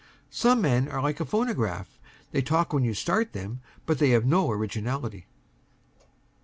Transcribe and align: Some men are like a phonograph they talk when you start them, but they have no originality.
Some 0.31 0.61
men 0.61 0.87
are 0.87 0.99
like 0.99 1.19
a 1.19 1.25
phonograph 1.25 1.99
they 2.31 2.41
talk 2.41 2.73
when 2.73 2.83
you 2.83 2.95
start 2.95 3.33
them, 3.33 3.61
but 3.85 3.99
they 3.99 4.09
have 4.09 4.25
no 4.25 4.49
originality. 4.49 5.27